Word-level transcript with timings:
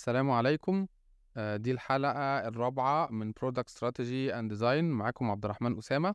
السلام 0.00 0.30
عليكم. 0.30 0.86
آه، 1.36 1.56
دي 1.56 1.72
الحلقة 1.72 2.48
الرابعة 2.48 3.08
من 3.10 3.32
Product 3.32 3.70
Strategy 3.78 4.32
and 4.32 4.56
Design. 4.58 4.84
معاكم 4.84 5.30
عبد 5.30 5.44
الرحمن 5.44 5.78
أسامة. 5.78 6.14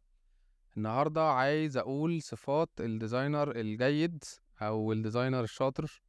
النهاردة 0.78 1.32
عايز 1.32 1.78
أقول 1.78 2.22
صفات 2.22 2.70
ال 2.80 2.88
designer 2.88 3.52
الجيد 3.52 4.24
أو 4.62 4.92
ال 4.92 4.97
designer 4.97 5.44
الشاطر. 5.44 6.02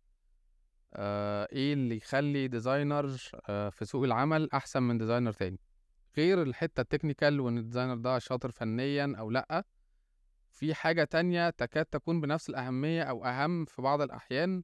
آه، 0.94 1.48
إيه 1.52 1.72
اللي 1.72 1.96
يخلي 1.96 2.48
designer 2.48 3.16
آه، 3.48 3.68
في 3.68 3.84
سوق 3.84 4.04
العمل 4.04 4.48
أحسن 4.54 4.82
من 4.82 4.98
designer 4.98 5.32
تاني؟ 5.32 5.60
غير 6.16 6.42
الحتة 6.42 6.80
ال 6.80 6.86
technical 6.86 7.40
وإن 7.40 7.58
ال 7.58 7.62
designer 7.62 7.94
ده 7.94 8.18
شاطر 8.18 8.50
فنيا 8.50 9.14
أو 9.18 9.30
لأ 9.30 9.64
في 10.50 10.74
حاجة 10.74 11.04
تانية 11.04 11.50
تكاد 11.50 11.86
تكون 11.86 12.20
بنفس 12.20 12.48
الأهمية 12.48 13.02
أو 13.02 13.24
أهم 13.24 13.64
في 13.64 13.82
بعض 13.82 14.00
الأحيان 14.00 14.62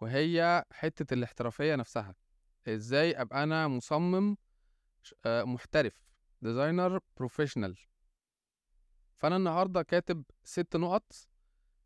وهي 0.00 0.64
حتة 0.70 1.14
الاحترافية 1.14 1.74
نفسها. 1.74 2.14
إزاي 2.74 3.20
أبقى 3.20 3.42
أنا 3.42 3.68
مصمم 3.68 4.36
آه، 5.26 5.44
محترف 5.44 6.08
designer 6.42 7.00
professional 7.16 7.78
فأنا 9.16 9.36
النهارده 9.36 9.82
كاتب 9.82 10.24
ست 10.44 10.76
نقط 10.76 11.12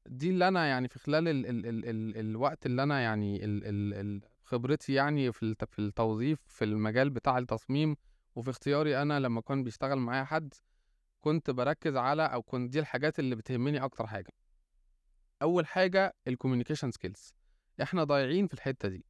دي 0.06 0.30
اللي 0.30 0.48
أنا 0.48 0.66
يعني 0.66 0.88
في 0.88 0.98
خلال 0.98 1.28
ال 1.28 1.46
ال 1.46 1.66
ال 1.66 1.88
ال 1.88 2.16
الوقت 2.16 2.66
اللي 2.66 2.82
أنا 2.82 3.00
يعني 3.00 3.44
ال 3.44 3.64
ال 3.64 3.94
ال 3.94 4.20
خبرتي 4.44 4.92
يعني 4.92 5.32
في 5.32 5.54
في 5.70 5.78
التوظيف 5.78 6.40
في 6.46 6.64
المجال 6.64 7.10
بتاع 7.10 7.38
التصميم. 7.38 7.96
وفي 8.34 8.50
اختياري 8.50 9.02
أنا 9.02 9.20
لما 9.20 9.40
كان 9.40 9.62
بيشتغل 9.64 9.98
معايا 9.98 10.24
حد 10.24 10.54
كنت 11.20 11.50
بركز 11.50 11.96
على 11.96 12.22
أو 12.22 12.42
كنت 12.42 12.72
دي 12.72 12.78
الحاجات 12.80 13.18
اللي 13.18 13.36
بتهمني 13.36 13.84
أكتر 13.84 14.06
حاجة. 14.06 14.30
أول 15.42 15.66
حاجة 15.66 16.14
ال 16.28 16.33
communication 16.33 16.90
skills 16.90 17.34
إحنا 17.82 18.04
ضايعين 18.04 18.46
في 18.46 18.54
الحتة 18.54 18.88
دي. 18.88 19.04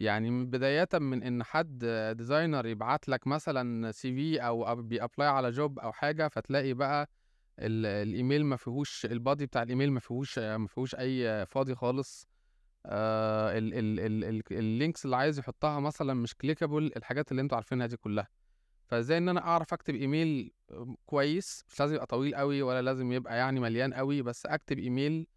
يعني 0.00 0.30
من 0.30 0.46
بداية 0.50 0.88
من 0.94 1.22
إن 1.22 1.42
حد 1.44 1.84
designer 2.16 2.66
يبعت 2.66 3.08
لك 3.08 3.26
مثلا 3.26 3.92
CV 3.92 4.38
أو 4.40 4.76
بي 4.82 4.95
apply 4.95 5.28
على 5.28 5.50
job 5.50 5.78
أو 5.78 5.92
حاجة 5.92 6.28
فتلاقي 6.28 6.72
بقى 6.74 7.10
ال- 7.58 7.86
الإيميل 8.08 8.44
ما 8.46 8.56
فيهوش 8.56 9.06
ال 9.06 9.14
body 9.14 9.46
بتاع 9.46 9.62
الإيميل 9.62 9.92
ما 9.92 10.00
فيهوش 10.00 10.38
ما 10.38 10.66
فيهوش 10.66 10.94
أي 10.94 11.46
body 11.46 11.74
خالص. 11.74 12.26
آه 12.86 13.58
ال 13.58 13.74
ال 13.74 14.00
ال 14.00 14.24
ال 14.24 14.42
ال 14.50 14.59
links 14.59 15.04
اللي 15.04 15.16
عايز 15.16 15.38
يحطها 15.38 15.80
مثلا 15.80 16.14
مش 16.14 16.34
clickable 16.34 16.92
الحاجات 16.96 17.30
اللي 17.30 17.42
أنتوا 17.42 17.56
عارفينها 17.56 17.86
دي 17.86 17.96
كلها. 17.96 18.28
فإزاي 18.86 19.18
إن 19.18 19.28
أنا 19.28 19.40
أعرف 19.40 19.72
أكتب 19.72 19.94
إيميل 19.94 20.52
كويس؟ 21.06 21.64
مش 21.68 21.80
لازم 21.80 21.94
يبقى 21.94 22.06
طويل 22.06 22.34
قوي 22.34 22.62
ولا 22.62 22.82
لازم 22.82 23.12
يبقى 23.12 23.36
يعني 23.36 23.60
مليان 23.60 23.94
قوي 23.94 24.22
بس 24.22 24.46
أكتب 24.46 24.78
إيميل 24.78 25.20
آه، 25.22 25.35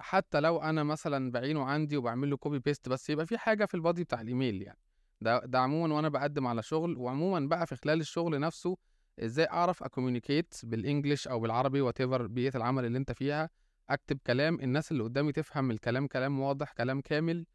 حتى 0.00 0.40
لو 0.40 0.58
أنا 0.62 0.82
مثلا 0.82 1.30
بعينه 1.30 1.64
عندي 1.64 1.96
وبعمل 1.96 2.30
له 2.30 2.36
copy 2.36 2.58
paste 2.58 2.88
بس 2.88 3.10
يبقى 3.10 3.26
في 3.26 3.38
حاجة 3.38 3.64
في 3.64 3.74
ال 3.74 3.80
body 3.80 4.04
بتاع 4.04 4.20
الايميل 4.20 4.62
يعني. 4.62 4.78
ده 5.20 5.38
ده 5.46 5.58
عموما 5.60 5.94
وأنا 5.94 6.08
بقدم 6.08 6.46
على 6.46 6.62
شغل 6.62 6.96
وعموما 6.98 7.48
بقى 7.48 7.66
في 7.66 7.76
خلال 7.76 8.00
الشغل 8.00 8.40
نفسه 8.40 8.76
إزاي 9.20 9.46
أعرف 9.46 9.82
أ 9.82 9.88
communicate 9.88 10.54
بال 10.64 10.78
English 10.78 11.28
أو 11.28 11.40
بالعربي 11.40 11.80
whatever 11.80 12.26
بيئة 12.26 12.56
العمل 12.56 12.84
اللي 12.84 12.98
أنت 12.98 13.12
فيها 13.12 13.50
أكتب 13.90 14.18
كلام 14.26 14.60
الناس 14.60 14.92
اللي 14.92 15.02
قدامي 15.02 15.32
تفهم 15.32 15.70
الكلام 15.70 16.06
كلام 16.06 16.40
واضح 16.40 16.72
كلام 16.72 17.00
كامل 17.00 17.46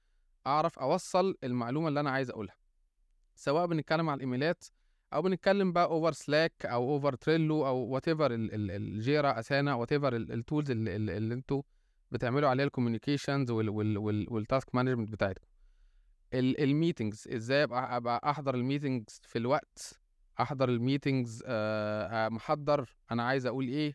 أعرف 0.48 0.80
أوصل 0.80 1.36
المعلومة 1.44 1.88
اللي 1.88 2.00
أنا 2.00 2.10
عايز 2.12 2.30
أقولها. 2.30 2.56
سواء 3.36 3.66
بنتكلم 3.68 4.10
على 4.10 4.16
ال 4.18 4.25
emails 4.25 4.64
أو 5.14 5.22
بنتكلم 5.22 5.74
بقى 5.74 5.86
over 5.86 6.12
Slack 6.12 6.66
أو 6.66 6.94
over 6.94 7.14
Trello 7.16 7.68
أو 7.68 7.78
whatever 7.78 8.08
ال 8.08 8.28
Jira 8.34 9.40
Asana 9.40 9.74
whatever 9.76 9.92
ال 9.92 10.16
tools 10.16 10.72
اللي, 10.72 10.96
اللي 10.96 11.34
أنتوا 11.34 11.62
بتعملوا 12.12 12.50
عليها 12.50 12.66
ال 12.66 12.72
communications 12.72 13.52
وال 13.52 13.93
task 13.93 14.76
management 14.76 15.10
بتاعتكم. 15.12 15.48
ال 16.34 16.44
meetings 16.44 17.28
إزاي 17.28 17.64
ابقى 17.64 17.98
أبقى 17.98 18.22
أحضر 18.30 18.56
ال 18.56 18.63
meetings 18.63 19.22
في 19.24 19.38
الوقت؟ 19.38 20.00
أحضر 20.40 20.70
ال 20.70 20.78
meetings 20.78 21.44
محضر 22.32 22.90
أنا 23.12 23.24
عايز 23.24 23.46
أقول 23.46 23.68
إيه؟ 23.68 23.94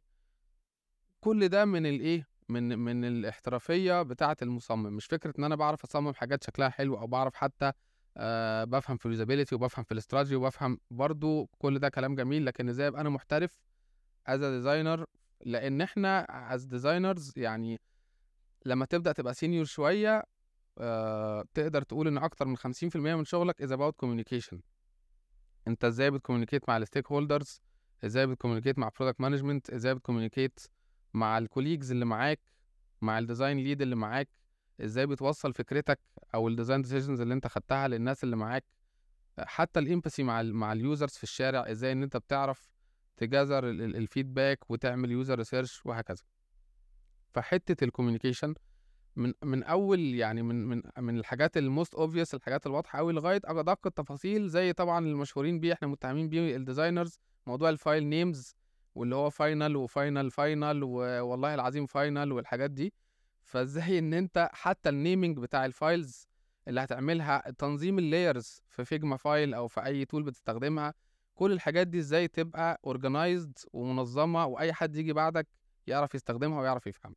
كل 1.20 1.48
ده 1.48 1.64
من 1.64 1.87
الايه 1.87 2.26
من 2.48 2.78
من 2.78 3.04
الاحترافية 3.04 4.03
بتاعة 4.03 4.37
المصمم. 4.42 4.92
مش 4.97 5.06
فكرة 5.06 5.34
إن 5.38 5.44
أنا 5.44 5.56
بعرف 5.56 5.84
أصمم 5.84 6.12
حاجات 6.14 6.44
شكلها 6.44 6.69
حلو 6.69 6.98
أو 6.98 7.06
بعرف 7.06 7.34
حتى 7.34 7.72
أه 8.16 8.64
بفهم 8.64 8.97
في 8.97 9.06
ال 9.06 9.11
usability 9.11 9.54
وبفهم 9.54 9.84
في 9.84 9.92
الاستراتيجي 9.92 10.37
وبفهم 10.37 10.78
برضو 10.91 11.47
كل 11.58 11.78
ده 11.78 11.88
كلام 11.88 12.14
جميل 12.14 12.47
لكن 12.47 12.69
إزاي 12.69 12.88
أبقى 12.88 13.00
أنا 13.00 13.08
محترف 13.10 13.60
as 14.26 14.41
designer 14.44 15.04
لأن 15.44 15.81
إحنا 15.81 16.26
as 16.54 16.65
designers 16.65 17.32
يعني 17.37 17.81
لما 18.67 18.84
تبدأ 18.84 19.12
تبقى 19.12 19.34
senior 19.34 19.65
شوية 19.65 20.23
آه، 20.78 21.45
تقدر 21.55 21.83
تقول 21.83 22.09
إن 22.09 22.19
أكتر 22.19 22.47
من 22.47 22.56
50% 22.56 22.97
من 22.97 23.25
شغلك 23.25 23.62
is 23.62 23.72
about 23.72 23.97
communication 23.97 24.60
أنت 25.69 25.84
إزاي 25.84 26.11
بت 26.10 26.19
communicate 26.19 26.69
مع 26.69 26.77
ال 26.76 27.12
stakeholders 27.12 27.60
إزاي 28.05 28.27
بت 28.26 28.34
communicate 28.34 28.78
مع 28.78 28.91
product 28.98 29.20
management 29.20 29.70
إزاي 29.71 29.95
بت 29.94 30.05
communicate 30.05 30.60
مع 31.15 31.39
ال 31.38 31.43
colleagues 31.43 31.91
اللي 31.91 32.05
معاك 32.05 32.41
مع 33.00 33.19
ال 33.19 33.24
design 33.24 33.59
lead 33.59 33.82
اللي 33.83 33.97
معاك 33.97 34.28
إزاي 34.81 35.06
بتوصل 35.06 35.53
فكرتك 35.55 36.00
أو 36.34 36.49
ال 36.48 36.53
design 36.53 36.82
decisions 36.82 37.20
اللي 37.21 37.34
أنت 37.34 37.47
خدتها 37.47 37.89
للناس 37.89 38.25
اللي 38.25 38.37
معاك. 38.37 38.65
حتى 39.39 39.81
ال 39.81 39.86
empathy 39.86 40.22
مع 40.23 40.41
ال 40.41 40.55
مع 40.55 40.73
ال 40.72 40.79
users 40.79 41.10
في 41.11 41.23
الشارع 41.23 41.71
إزاي 41.71 41.93
إن 41.93 42.03
أنت 42.03 42.17
بتعرف 42.17 42.69
ت 43.16 43.24
gather 43.24 43.70
ال 43.70 43.82
feedback 43.82 44.70
وتعمل 44.71 45.11
user 45.10 45.38
research 45.38 45.87
وهكذا. 45.87 46.23
فحتة 47.32 47.84
ال 47.84 47.90
communication 47.90 48.54
من 49.16 49.32
من 49.43 49.62
أول 49.62 50.00
يعني 50.00 50.43
من 50.43 50.69
من 50.69 50.82
من 50.98 51.19
الحاجات 51.19 51.56
ال 51.56 51.64
most 51.64 51.94
obvious 51.94 52.34
الحاجات 52.34 52.66
الواضحة 52.66 52.98
قوي 52.98 53.12
لغاية 53.12 53.41
أدق 53.44 53.87
التفاصيل 53.87 54.48
زي 54.48 54.72
طبعا 54.72 55.06
المشهورين 55.06 55.60
بيه 55.60 55.72
إحنا 55.72 55.88
متهمين 55.88 56.28
بيه 56.28 56.56
ال 56.56 56.63
designers 56.63 57.19
موضوع 57.47 57.70
ال 57.70 57.77
file 57.77 58.04
names 58.04 58.54
واللي 58.94 59.15
هو 59.15 59.31
final 59.31 59.76
و 59.76 59.85
final 59.85 60.31
final 60.31 60.84
والله 60.84 61.54
العظيم 61.54 61.87
final 61.87 62.32
والحاجات 62.32 62.70
دي. 62.70 62.93
فإزاي 63.44 63.99
إن 63.99 64.14
أنت 64.14 64.50
حتى 64.53 64.88
ال 64.88 64.96
naming 64.96 65.38
بتاع 65.38 65.64
ال 65.65 65.75
files 65.75 66.28
اللي 66.69 66.81
هتعملها 66.81 67.50
تنظيم 67.59 67.99
ال 67.98 68.08
layers 68.08 68.62
في 68.69 68.84
Figma 68.84 69.16
file 69.16 69.54
أو 69.54 69.69
في 69.69 69.84
أي 69.84 70.04
tool 70.04 70.22
بتستخدمها 70.22 70.94
كل 71.34 71.53
الحاجات 71.53 71.87
دي 71.87 71.99
إزاي 71.99 72.28
تبقى 72.28 72.81
organized 72.87 73.59
ومنظمة 73.72 74.47
وأي 74.47 74.72
حد 74.72 74.97
يجي 74.97 75.12
بعدك 75.12 75.49
يعرف 75.87 76.15
يستخدمها 76.15 76.60
ويعرف 76.60 76.87
يفهمها. 76.87 77.16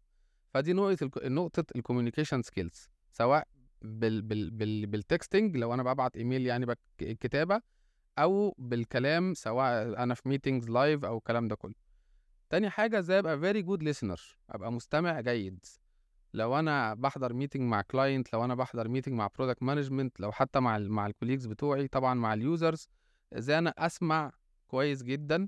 فدي 0.54 0.74
نقطة 0.74 1.10
نقطة 1.30 1.66
ال 1.76 1.80
communication 1.80 2.42
skills 2.42 2.90
سواء 3.12 3.48
بال 3.82 4.22
بال 4.22 4.52
بال 4.52 4.86
بال 4.86 5.02
texting 5.02 5.58
لو 5.58 5.74
أنا 5.74 5.84
ببعت 5.84 6.18
إيميل 6.18 6.46
يعني 6.46 6.76
الكتابه 7.02 7.62
أو 8.20 8.56
بالكلام 8.58 9.34
سواء 9.34 10.04
أنا 10.04 10.14
في 10.14 10.30
meetings 10.30 10.70
live 10.70 11.06
أو 11.06 11.18
الكلام 11.18 11.48
ده 11.48 11.56
كله. 11.56 11.74
تاني 12.50 12.70
حاجة 12.70 13.00
إزاي 13.00 13.20
أبقى 13.20 13.40
very 13.40 13.62
good 13.62 13.92
listener 13.94 14.22
أبقى 14.50 14.72
مستمع 14.72 15.22
جيد. 15.22 15.66
لو 16.34 16.60
أنا 16.60 16.94
بحضر 16.94 17.34
meeting 17.34 17.62
مع 17.62 17.82
client 17.82 18.34
لو 18.34 18.46
أنا 18.46 18.56
بحضر 18.56 18.88
meeting 18.88 19.14
مع 19.14 19.28
product 19.38 19.64
management 19.64 20.20
لو 20.20 20.32
حتى 20.32 20.60
مع 20.60 20.78
مع 20.78 21.08
ال 21.08 21.11
colleagues 21.11 21.46
بتوعي 21.46 21.88
طبعا 21.88 22.14
مع 22.14 22.34
ال 22.34 22.43
users 22.43 22.88
إزاي 23.34 23.58
أنا 23.58 23.74
أسمع 23.78 24.32
كويس 24.68 25.04
جدا 25.04 25.48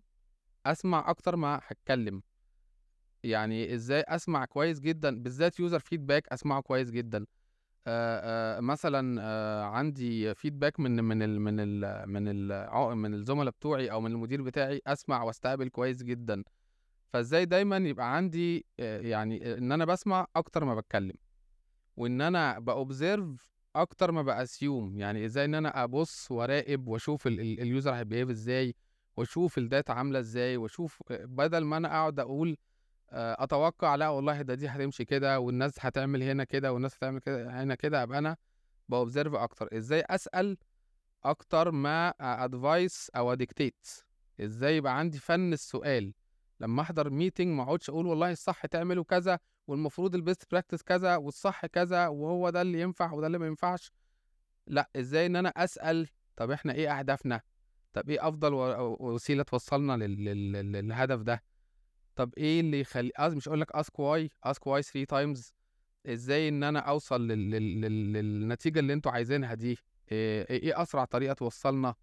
أسمع 0.65 1.09
أكتر 1.09 1.35
ما 1.35 1.61
هتكلم. 1.67 2.21
يعني 3.23 3.73
إزاي 3.73 4.01
أسمع 4.07 4.45
كويس 4.45 4.79
جدا 4.79 5.23
بالذات 5.23 5.59
user 5.59 5.79
feedback 5.79 6.27
أسمعه 6.27 6.61
كويس 6.61 6.91
جدا. 6.91 7.25
آه 7.87 8.57
آه 8.57 8.59
مثلا 8.59 9.21
آه 9.21 9.63
عندي 9.63 10.35
feedback 10.35 10.79
من 10.79 11.03
من 11.03 11.21
ال 11.23 11.41
من 11.41 11.59
ال 11.59 12.03
من 12.09 12.27
ال 12.27 12.95
من 12.97 13.13
الزملاء 13.13 13.53
بتوعي 13.53 13.91
أو 13.91 14.01
من 14.01 14.11
المدير 14.11 14.41
بتاعي 14.41 14.81
أسمع 14.87 15.23
وأستقبل 15.23 15.69
كويس 15.69 16.03
جدا. 16.03 16.43
فإزاي 17.13 17.45
دايما 17.45 17.77
يبقى 17.77 18.15
عندي 18.15 18.65
يعني 18.79 19.57
إن 19.57 19.71
أنا 19.71 19.85
بسمع 19.85 20.27
أكتر 20.35 20.65
ما 20.65 20.75
بتكلم 20.75 21.13
وإن 21.97 22.21
أنا 22.21 22.59
ب 22.59 22.71
observe 22.71 23.49
أكتر 23.75 24.11
ما 24.11 24.21
ب 24.21 24.32
assume 24.32 24.97
يعني 24.99 25.25
إزاي 25.25 25.45
إن 25.45 25.55
أنا 25.55 25.83
أبص 25.83 26.31
وراقب 26.31 26.87
وأشوف 26.87 27.27
ال- 27.27 27.39
ال- 27.39 27.59
اليوزر 27.61 27.93
هي 27.93 28.02
behave 28.02 28.29
إزاي 28.29 28.75
وأشوف 29.17 29.57
ال 29.57 29.64
data 29.64 29.91
عاملة 29.91 30.19
إزاي 30.19 30.57
وأشوف 30.57 31.03
بدل 31.11 31.63
ما 31.63 31.77
أنا 31.77 31.87
أقعد 31.87 32.19
أقول 32.19 32.57
أتوقع 33.11 33.95
لأ 33.95 34.09
والله 34.09 34.41
ده 34.41 34.53
دي 34.53 34.67
هتمشي 34.67 35.05
كده 35.05 35.39
والناس 35.39 35.73
هتعمل 35.79 36.23
هنا 36.23 36.43
كده 36.43 36.73
والناس 36.73 36.95
هتعمل 36.95 37.19
كده 37.19 37.63
هنا 37.63 37.75
كده 37.75 38.03
ابقى 38.03 38.17
أنا 38.17 38.37
ب 38.89 38.95
observe 38.95 39.33
أكتر. 39.33 39.77
إزاي 39.77 40.03
أسأل 40.09 40.57
أكتر 41.23 41.71
ما 41.71 42.13
advise 42.19 43.11
أو 43.15 43.33
a 43.33 43.40
dictate 43.40 43.87
إزاي 44.41 44.77
يبقى 44.77 44.97
عندي 44.99 45.19
فن 45.19 45.53
السؤال؟ 45.53 46.13
لما 46.59 46.81
أحضر 46.81 47.09
meeting 47.09 47.47
ما 47.47 47.63
أقعدش 47.63 47.89
أقول 47.89 48.05
والله 48.07 48.31
الصح 48.31 48.65
تعملوا 48.65 49.03
كذا 49.03 49.39
والمفروض 49.67 50.15
ال 50.15 50.23
best 50.23 50.51
practice 50.51 50.81
كذا 50.83 51.15
والصح 51.15 51.65
كذا 51.65 52.07
وهو 52.07 52.49
ده 52.49 52.61
اللي 52.61 52.81
ينفع 52.81 53.11
وده 53.11 53.27
اللي 53.27 53.37
ما 53.37 53.47
ينفعش. 53.47 53.91
لأ 54.67 54.89
إزاي 54.95 55.25
إن 55.25 55.35
أنا 55.35 55.49
أسأل 55.49 56.07
طب 56.35 56.51
إحنا 56.51 56.73
إيه 56.73 56.99
أهدافنا؟ 56.99 57.41
طب 57.93 58.09
إيه 58.09 58.27
أفضل 58.27 58.53
وسيلة 58.99 59.43
توصلنا 59.43 59.97
لل... 60.05 60.25
لل... 60.25 60.71
للهدف 60.71 61.19
ده؟ 61.21 61.43
طب 62.17 62.33
إيه 62.37 62.59
اللي 62.59 62.79
يخلي. 62.79 63.11
مش 63.19 63.47
أقول 63.47 63.61
لك 63.61 63.71
ask 63.71 63.99
why 63.99 64.31
ask 64.43 64.67
why 64.67 64.81
3 64.81 65.03
times 65.03 65.53
إزاي 66.05 66.49
إن 66.49 66.63
أنا 66.63 66.79
أوصل 66.79 67.27
لل... 67.27 67.51
لل... 67.51 67.81
لل... 67.81 68.13
للنتيجة 68.13 68.79
اللي 68.79 68.93
أنتوا 68.93 69.11
عايزينها 69.11 69.53
دي؟ 69.53 69.77
إيه 70.11 70.49
إيه 70.49 70.81
أسرع 70.81 71.05
طريقة 71.05 71.33
توصلنا؟ 71.33 71.95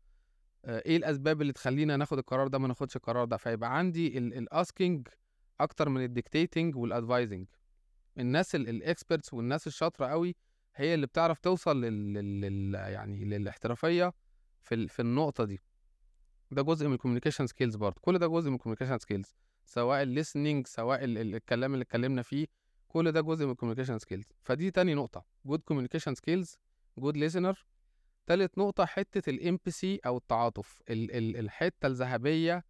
آه، 0.64 0.82
إيه 0.87 0.96
الأسباب 0.96 1.43
اللي 1.43 1.52
تخلينا 1.52 1.96
ناخد 1.96 2.19
القرار 2.19 2.49
ده 2.49 2.58
ما 2.58 2.69
ناخدش 2.69 2.96
القرار 2.96 3.25
ده؟ 3.25 3.37
فيبقى 3.37 3.78
عندي 3.78 4.19
ال 4.19 4.31
asking 4.31 5.08
أكتر 5.61 5.88
من 5.88 6.05
ال 6.05 6.12
dictating 6.12 6.76
وال 6.76 6.90
advising 6.90 7.46
الناس 8.19 8.55
ال 8.55 8.64
experts 8.64 9.34
والناس 9.34 9.66
الشاطرة 9.66 10.06
قوي 10.06 10.37
هي 10.76 10.94
اللي 10.94 11.06
بتعرف 11.06 11.38
توصل 11.38 11.81
لل, 11.81 12.12
لل... 12.40 12.75
يعني 12.75 13.25
للاحترافية 13.25 14.12
في 14.62 14.75
ال... 14.75 14.88
في 14.88 15.02
النقطة 15.02 15.44
دي. 15.44 15.61
ده 16.50 16.62
جزء 16.62 16.87
من 16.88 16.93
ال 16.93 16.96
communication 16.96 17.46
skills 17.46 17.76
برضه. 17.76 17.96
كل 18.00 18.19
ده 18.19 18.26
جزء 18.26 18.49
من 18.49 18.55
ال 18.56 18.59
communication 18.59 18.99
skills 18.99 19.34
سواء 19.64 20.02
ال 20.02 20.09
listening 20.09 20.66
سواء 20.66 21.05
ال... 21.05 21.19
ال... 21.19 21.34
الكلام 21.34 21.75
اللي 21.75 21.82
اتكلمنا 21.82 22.22
فيه 22.22 22.46
كل 22.88 23.12
ده 23.12 23.20
جزء 23.20 23.44
من 23.44 23.50
ال 23.52 23.56
communication 23.56 23.99
skills 23.99 24.26
فدي 24.43 24.70
تاني 24.70 24.94
نقطة 24.94 25.25
good 25.46 25.61
communication 25.61 26.14
skills 26.14 26.58
good 26.99 27.16
listener 27.16 27.66
تالت 28.26 28.58
نقطة 28.58 28.84
حتة 28.84 29.31
ال 29.31 29.39
empathy 29.39 30.00
أو 30.06 30.16
التعاطف 30.16 30.82
ال 30.90 31.11
ال 31.16 31.37
الحتة 31.37 31.87
الذهبية 31.87 32.64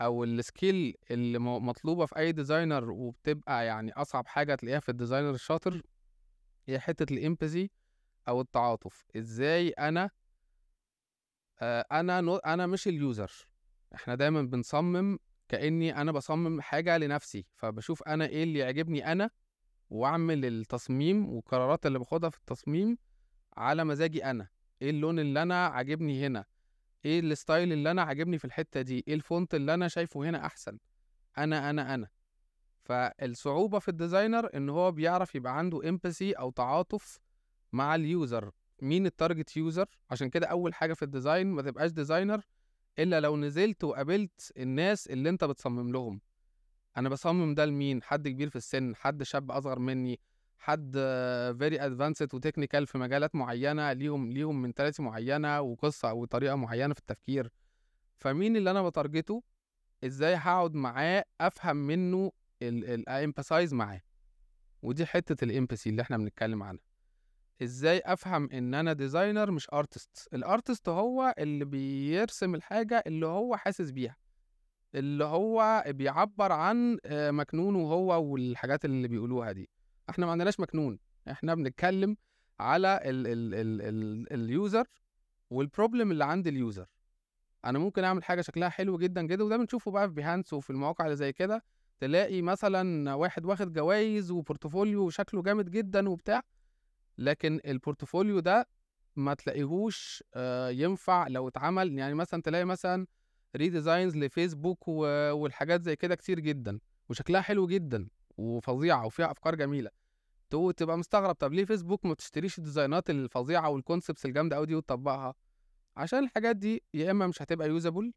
أو 0.00 0.24
ال 0.24 0.36
skill 0.36 0.94
اللي 1.10 1.38
مطلوبة 1.38 2.06
في 2.06 2.16
أي 2.18 2.32
designer 2.32 2.90
وبتبقى 2.90 3.66
يعني 3.66 3.92
أصعب 3.92 4.26
حاجة 4.26 4.54
تلاقيها 4.54 4.80
في 4.80 4.88
ال 4.88 4.93
designer 4.93 5.30
الشاطر 5.30 5.82
هي 6.66 6.80
حتة 6.80 7.12
ال 7.12 7.19
empathy 7.19 7.70
أو 8.28 8.40
التعاطف. 8.40 9.06
إزاي 9.16 9.68
أنا 9.68 10.10
آه 11.60 11.86
أنا 11.92 12.18
أنا 12.46 12.66
مش 12.66 12.88
ال 12.88 12.97
user 12.97 13.32
إحنا 13.94 14.14
دايما 14.14 14.42
بنصمم 14.42 15.18
كأني 15.48 16.00
أنا 16.00 16.12
بصمم 16.12 16.60
حاجة 16.60 16.98
لنفسي 16.98 17.46
فبشوف 17.54 18.02
أنا 18.02 18.26
إيه 18.26 18.42
اللي 18.44 18.58
يعجبني 18.58 19.12
أنا 19.12 19.30
وأعمل 19.90 20.44
التصميم 20.44 21.28
والقرارات 21.28 21.86
اللي 21.86 21.98
باخدها 21.98 22.30
في 22.30 22.38
التصميم 22.38 22.98
على 23.56 23.84
مزاجي 23.84 24.24
أنا. 24.24 24.48
إيه 24.82 24.90
اللون 24.90 25.18
اللي 25.18 25.42
أنا 25.42 25.66
عاجبني 25.66 26.26
هنا؟ 26.26 26.44
إيه 27.04 27.20
ال 27.20 27.29
style 27.29 27.72
اللي 27.72 27.90
أنا 27.90 28.02
عاجبني 28.02 28.38
في 28.38 28.44
الحتة 28.44 28.80
دي؟ 28.82 29.04
إيه 29.08 29.14
ال 29.14 29.22
font 29.22 29.54
اللي 29.54 29.74
أنا 29.74 29.88
شايفه 29.88 30.20
هنا 30.20 30.46
أحسن؟ 30.46 30.78
أنا 31.38 31.70
أنا 31.70 31.94
أنا. 31.94 32.08
فالصعوبة 32.84 33.78
في 33.78 33.88
ال 33.88 33.95
designer 33.95 34.48
إن 34.56 34.68
هو 34.68 34.92
بيعرف 34.92 35.34
يبقى 35.34 35.58
عنده 35.58 35.88
empathy 35.88 36.32
أو 36.32 36.50
تعاطف 36.50 37.18
مع 37.72 37.94
ال 37.94 38.05
user 38.05 38.50
مين 38.82 39.06
ال 39.06 39.13
target 39.13 39.56
user 39.56 39.86
عشان 40.10 40.30
كده 40.30 40.46
أول 40.46 40.74
حاجة 40.74 40.92
في 40.94 41.02
ال 41.02 41.08
design 41.08 41.46
ما 41.46 41.62
تبقاش 41.62 41.90
designer 41.90 42.40
إلا 42.98 43.20
لو 43.20 43.36
نزلت 43.36 43.84
وقابلت 43.84 44.52
الناس 44.56 45.06
اللي 45.06 45.28
أنت 45.28 45.44
بتصمم 45.44 45.92
لهم. 45.92 46.20
أنا 46.96 47.08
بصمم 47.08 47.54
ده 47.54 47.64
لمين؟ 47.64 48.02
حد 48.02 48.28
كبير 48.28 48.50
في 48.50 48.56
السن 48.56 48.96
حد 48.96 49.22
شاب 49.22 49.50
أصغر 49.50 49.78
مني 49.78 50.20
حد 50.58 50.92
very 51.58 51.80
advanced 51.80 52.34
و 52.34 52.39
technical 52.39 52.86
في 52.86 52.98
مجالات 52.98 53.34
معينة 53.34 53.92
ليهم 53.92 54.32
ليهم 54.32 54.62
mentality 54.62 55.02
معينة 55.02 55.60
وقصة 55.60 56.12
وطريقه 56.12 56.54
معينة 56.56 56.94
في 56.94 57.00
التفكير. 57.00 57.50
فمين 58.18 58.56
اللي 58.56 58.70
أنا 58.70 58.88
ب 58.88 58.94
target 58.94 59.30
ـه؟ 59.30 59.42
إزاي 60.04 60.34
هقعد 60.34 60.74
معاه 60.74 61.24
أفهم 61.40 61.76
منه 61.76 62.32
ال 62.62 62.73
empathize 62.73 63.74
معاه. 63.74 64.00
ودي 64.82 65.06
حتة 65.06 65.44
ال 65.44 65.50
empathy 65.50 65.90
اللي 65.90 66.02
إحنا 66.02 66.16
بنتكلم 66.16 66.62
عنها. 66.62 66.82
إزاي 67.62 68.02
أفهم 68.04 68.48
إن 68.52 68.74
أنا 68.74 68.92
designer 68.92 69.50
مش 69.50 69.66
artist 69.72 70.28
ال 70.34 70.42
artist 70.42 70.88
هو 70.88 71.34
اللي 71.38 71.64
بيرسم 71.64 72.54
الحاجة 72.54 73.02
اللي 73.06 73.26
هو 73.26 73.56
حاسس 73.56 73.90
بيها 73.90 74.16
اللي 74.94 75.24
هو 75.24 75.84
بيعبر 75.88 76.52
عن 76.52 76.98
آه، 77.04 77.30
مكنونه 77.30 77.78
هو 77.78 78.24
والحاجات 78.32 78.84
اللي 78.84 79.08
بيقولوها 79.08 79.52
دي. 79.52 79.70
إحنا 80.10 80.26
ما 80.26 80.32
عندناش 80.32 80.60
مكنون 80.60 80.98
إحنا 81.30 81.54
بنتكلم 81.54 82.16
على 82.60 83.00
ال 83.04 83.26
ال 83.26 83.54
ال 83.54 83.82
ال 83.82 84.32
user 84.32 84.86
وال 85.50 85.63
problem 85.63 86.10
اللي 86.10 86.24
عند 86.24 86.46
ال 86.46 86.54
user 86.54 86.86
أنا 87.64 87.78
ممكن 87.78 88.04
أعمل 88.04 88.24
حاجة 88.24 88.40
شكلها 88.40 88.68
حلو 88.68 88.98
جدا 88.98 89.22
جدا 89.22 89.44
وده 89.44 89.56
بنشوفه 89.56 89.90
بقى 89.90 90.08
في 90.08 90.14
Behance 90.14 90.52
وفي 90.52 90.70
المواقع 90.70 91.04
اللي 91.04 91.16
زي 91.16 91.32
كده 91.32 91.64
تلاقي 91.98 92.42
مثلا 92.42 93.14
واحد 93.14 93.44
واخد 93.46 93.72
جوائز 93.72 94.30
و 94.30 94.38
portfolio 94.38 95.10
شكله 95.10 95.42
جامد 95.42 95.70
جدا 95.70 96.08
وبتاع 96.08 96.42
لكن 97.18 97.60
ال 97.66 97.73
portfolio 97.73 98.40
ده 98.40 98.68
ما 99.16 99.34
تلاقيهوش 99.34 100.24
آه، 100.34 100.68
ينفع 100.70 101.28
لو 101.28 101.48
اتعمل. 101.48 101.98
يعني 101.98 102.14
مثلا 102.14 102.42
تلاقي 102.42 102.64
مثلا 102.64 103.06
redesigns 103.56 104.16
لفيسبوك 104.16 104.88
والحاجات 104.88 105.82
زي 105.82 105.96
كده 105.96 106.14
كتير 106.14 106.40
جدا 106.40 106.78
وشكلها 107.08 107.40
حلو 107.40 107.66
جدا 107.66 108.08
وفظيعة 108.36 109.06
وفيها 109.06 109.30
أفكار 109.30 109.54
جميلة. 109.54 109.90
تبقى 110.76 110.98
مستغرب 110.98 111.34
طب 111.34 111.52
ليه 111.52 111.64
فيسبوك 111.64 112.04
ما 112.06 112.14
تشتريش 112.14 112.58
ال 112.58 112.65
designات 112.65 113.10
الفظيعة 113.10 113.68
وال 113.68 113.80
concepts 113.80 114.26
الجامدة 114.26 114.56
قوي 114.56 114.66
دي 114.66 114.74
وتطبقها؟ 114.74 115.34
عشان 115.96 116.18
الحاجات 116.18 116.56
دي 116.56 116.82
يا 116.94 117.10
إما 117.10 117.26
مش 117.26 117.42
هتبقى 117.42 117.68
usable 117.68 118.12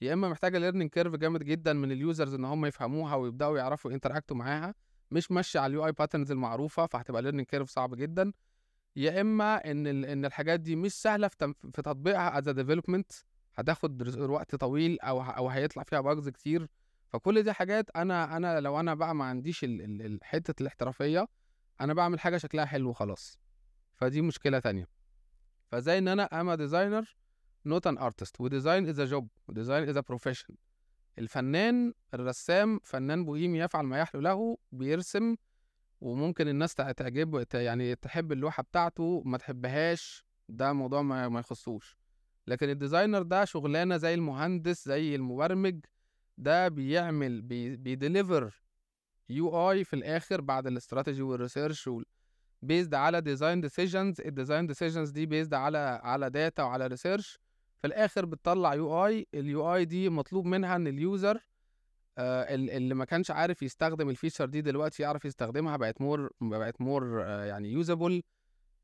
يا 0.00 0.12
إما 0.12 0.28
محتاجة 0.28 0.58
learning 0.58 0.90
curve 0.90 1.14
جامد 1.16 1.44
جدا 1.44 1.72
من 1.72 1.92
ال 1.92 1.99
users 1.99 2.34
إن 2.34 2.44
هم 2.44 2.66
يفهموها 2.66 3.14
ويبدأوا 3.14 3.58
يعرفوا 3.58 3.92
ي 3.92 3.96
interactوا 3.96 4.36
معاها. 4.36 4.74
مش 5.14 5.30
ماشية 5.30 5.60
على 5.60 5.70
ال 5.70 5.86
UI 5.86 5.92
patterns 5.92 6.30
المعروفة 6.30 6.86
فهتبقى 6.86 7.22
learning 7.22 7.46
curve 7.46 7.70
صعب 7.70 7.94
جدا. 7.94 8.32
يا 8.96 9.20
إما 9.20 9.70
إن 9.70 9.86
إن 10.04 10.24
الحاجات 10.24 10.60
دي 10.60 10.76
مش 10.76 10.92
سهلة 10.92 11.28
في, 11.28 11.54
في 11.72 11.82
تطبيقها 11.82 12.38
as 12.38 12.48
development 12.48 13.12
هتاخد 13.56 14.18
وقت 14.18 14.54
طويل 14.54 15.00
أو 15.00 15.22
أو 15.22 15.48
هيطلع 15.48 15.82
فيها 15.82 16.00
bugs 16.00 16.28
كتير. 16.28 16.68
فكل 17.08 17.42
دي 17.42 17.52
حاجات 17.52 17.90
أنا 17.96 18.36
أنا 18.36 18.60
لو 18.60 18.80
أنا 18.80 18.94
بقى 18.94 19.14
ما 19.14 19.24
عنديش 19.24 19.66
حتة 20.22 20.60
الاحترافية 20.60 21.28
أنا 21.80 21.94
بعمل 21.94 22.20
حاجة 22.20 22.36
شكلها 22.36 22.64
حلو 22.64 22.90
وخلاص. 22.90 23.38
فدي 23.94 24.20
مشكلة 24.22 24.58
تانية. 24.58 24.88
فزي 25.66 25.98
إن 25.98 26.08
أنا 26.08 26.40
I'm 26.40 26.54
a 26.54 26.61
designer 26.61 27.16
not 27.66 27.86
an 27.86 27.98
artist 27.98 28.40
و 28.40 28.47
design 28.47 28.88
as 28.88 29.00
job 29.00 29.28
و 29.48 29.54
design 29.54 29.88
as 29.88 29.98
profession 29.98 30.54
الفنان 31.18 31.94
الرسام 32.14 32.80
فنان 32.84 33.24
بوهيمي 33.24 33.58
يفعل 33.58 33.84
ما 33.84 33.98
يحلو 33.98 34.20
له 34.20 34.58
بيرسم 34.72 35.36
وممكن 36.00 36.48
الناس 36.48 36.74
تعجبه 36.74 37.46
يعني 37.54 37.94
تحب 37.94 38.32
اللوحة 38.32 38.62
بتاعته 38.62 39.22
ما 39.24 39.38
تحبهاش 39.38 40.24
ده 40.48 40.72
موضوع 40.72 41.02
ما 41.02 41.40
يخصوش. 41.40 41.98
لكن 42.46 42.68
ال 42.70 42.76
designer 42.76 43.22
ده 43.22 43.44
شغلانة 43.44 43.96
زي 43.96 44.14
المهندس 44.14 44.84
زي 44.88 45.14
المبرمج 45.14 45.80
ده 46.38 46.68
بيعمل 46.68 47.42
بي 47.42 47.76
بي 47.76 48.62
deliver 49.28 49.70
UI 49.70 49.84
في 49.84 49.96
الآخر 49.96 50.40
بعد 50.40 50.66
ال 50.66 50.72
strategy 50.72 51.22
وال 51.22 51.36
research 51.36 51.90
based 52.62 52.94
على 52.94 53.20
design 53.20 53.60
decisions 53.60 54.20
ال 54.20 54.27
design 54.27 54.66
decisions 54.66 55.10
دي 55.10 55.26
based 55.26 55.54
على 55.54 56.00
على 56.02 56.30
data 56.30 56.62
وعلى 56.62 56.86
research 56.86 57.38
في 57.84 57.88
الآخر 57.88 58.24
بتطلع 58.24 58.74
UI 58.74 59.06
ال 59.06 59.74
UI 59.74 59.84
دي 59.84 60.08
مطلوب 60.08 60.46
منها 60.46 60.76
إن 60.76 60.86
ال 60.86 60.97
user 60.97 61.40
آه 62.18 62.54
اللي 62.54 62.94
ما 62.94 63.04
كانش 63.04 63.30
عارف 63.30 63.62
يستخدم 63.62 64.10
ال 64.10 64.14
feature 64.14 64.46
دي 64.46 64.60
دلوقتي 64.60 65.02
يعرف 65.02 65.24
يستخدمها 65.24 65.76
بقت 65.76 66.00
more 66.00 66.30
بقت 66.40 66.80
more 66.80 67.22
آه 67.24 67.44
يعني 67.44 67.72
usable 67.72 68.22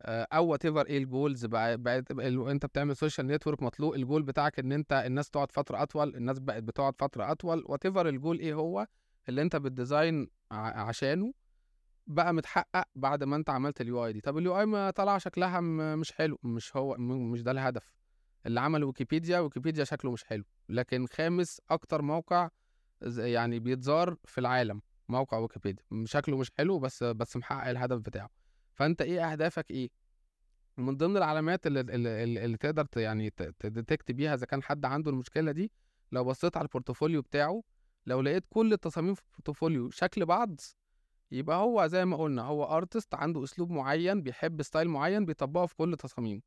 آه، 0.02 0.26
أو 0.32 0.46
whatever 0.46 0.86
إيه 0.86 0.98
ال 0.98 1.06
goals 1.06 1.46
بقت 1.46 2.10
انت 2.20 2.66
بتعمل 2.66 2.96
social 2.96 3.26
network 3.26 3.62
مطلوب 3.62 3.94
الجول 3.94 4.22
بتاعك 4.22 4.58
إن 4.58 4.72
أنت 4.72 4.92
الناس 5.06 5.30
تقعد 5.30 5.52
فترة 5.52 5.82
أطول 5.82 6.16
الناس 6.16 6.38
بقت 6.38 6.62
بتقعد 6.62 6.94
فترة 6.98 7.32
أطول 7.32 7.64
whatever 7.66 7.86
ال 7.86 8.08
goal 8.08 8.38
إيه 8.38 8.54
هو 8.54 8.86
اللي 9.28 9.42
أنت 9.42 9.56
بت 9.56 9.74
design 9.74 10.28
عشانه 10.52 11.32
بقى 12.06 12.34
متحقق 12.34 12.84
بعد 12.94 13.24
ما 13.24 13.36
أنت 13.36 13.50
عملت 13.50 13.80
ال 13.80 14.06
UI 14.06 14.12
دي. 14.12 14.20
طب 14.20 14.38
ال 14.38 14.58
UI 14.60 14.66
ما 14.66 14.90
طلع 14.90 15.18
شكلها 15.18 15.60
مش 15.96 16.12
حلو 16.12 16.38
مش 16.42 16.76
هو 16.76 16.96
مش 16.98 17.42
ده 17.42 17.50
الهدف. 17.50 17.99
اللي 18.46 18.60
عمل 18.60 18.84
ويكيبيديا 18.84 19.38
ويكيبيديا 19.40 19.84
شكله 19.84 20.10
مش 20.12 20.24
حلو 20.24 20.44
لكن 20.68 21.06
خامس 21.06 21.60
أكتر 21.70 22.02
موقع 22.02 22.48
يعني 23.16 23.58
بيتزار 23.58 24.16
في 24.24 24.38
العالم 24.38 24.82
موقع 25.08 25.38
ويكيبيديا. 25.38 25.84
شكله 26.04 26.36
مش 26.36 26.52
حلو 26.58 26.78
بس 26.78 27.02
بس 27.04 27.36
محقق 27.36 27.68
الهدف 27.68 27.98
بتاعه. 27.98 28.30
فأنت 28.74 29.02
إيه 29.02 29.32
أهدافك 29.32 29.70
إيه؟ 29.70 29.90
من 30.76 30.96
ضمن 30.96 31.16
العلامات 31.16 31.66
اللي, 31.66 31.80
اللي, 31.80 32.44
اللي 32.44 32.56
تقدر 32.56 32.86
يعني 32.96 33.30
ت 33.30 33.42
detect 33.42 34.12
بيها 34.12 34.34
إذا 34.34 34.46
كان 34.46 34.62
حد 34.62 34.84
عنده 34.84 35.10
المشكلة 35.10 35.52
دي 35.52 35.72
لو 36.12 36.24
بصيت 36.24 36.56
على 36.56 36.64
ال 36.64 36.70
portfolio 36.70 37.22
بتاعه 37.22 37.62
لو 38.06 38.20
لقيت 38.20 38.44
كل 38.50 38.72
التصاميم 38.72 39.14
في 39.14 39.22
ال 39.22 39.29
portfolio 39.29 39.90
شكل 39.90 40.26
بعض 40.26 40.60
يبقى 41.30 41.56
هو 41.56 41.86
زي 41.86 42.04
ما 42.04 42.16
قلنا 42.16 42.42
هو 42.42 42.64
artist 42.64 43.14
عنده 43.14 43.44
أسلوب 43.44 43.70
معين 43.70 44.22
بيحب 44.22 44.62
style 44.62 44.88
معين 44.88 45.24
بيطبقه 45.24 45.66
في 45.66 45.74
كل 45.74 45.96
تصاميمه. 45.96 46.40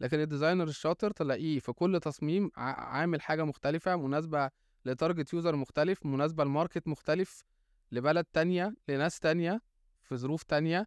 لكن 0.00 0.20
ال 0.20 0.25
designer 0.25 0.64
الشاطر 0.68 1.10
تلاقيه 1.10 1.58
في 1.58 1.72
كل 1.72 2.00
تصميم 2.00 2.50
عامل 2.56 3.20
حاجة 3.20 3.44
مختلفة 3.44 3.96
مناسبة 3.96 4.50
ل 4.84 4.91
target 4.91 5.32
user 5.32 5.56
مختلف 5.56 6.06
مناسبة 6.06 6.44
ل 6.44 6.50
market 6.50 6.88
مختلف 6.88 7.44
لبلد 7.92 8.24
تانية 8.24 8.74
لناس 8.88 9.20
تانية 9.20 9.60
في 10.02 10.16
ظروف 10.16 10.42
تانية 10.42 10.86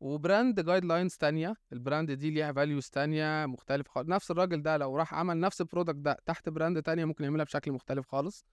و 0.00 0.60
brand 0.60 0.84
guidelines 0.84 1.16
تانية. 1.16 1.54
ال 1.72 1.78
brand 1.78 2.10
دي 2.10 2.30
ليها 2.30 2.52
values 2.52 2.88
تانية 2.88 3.46
مختلف 3.46 3.88
خالص. 3.88 4.08
نفس 4.08 4.30
الراجل 4.30 4.62
ده 4.62 4.76
لو 4.76 4.96
راح 4.96 5.14
عمل 5.14 5.40
نفس 5.40 5.60
ال 5.60 5.64
product 5.64 5.96
ده 5.96 6.18
تحت 6.26 6.48
brand 6.48 6.82
تانية 6.82 7.04
ممكن 7.04 7.24
يعملها 7.24 7.44
بشكل 7.44 7.72
مختلف 7.72 8.06
خالص. 8.06 8.44